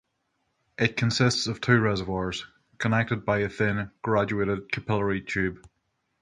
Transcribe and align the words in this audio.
It 0.79 0.97
consists 0.97 1.45
of 1.45 1.61
two 1.61 1.79
reservoirs 1.79 2.47
connected 2.79 3.23
by 3.23 3.41
a 3.41 3.49
thin 3.49 3.91
graduated 4.01 4.71
capillary 4.71 5.21
tube. 5.21 5.59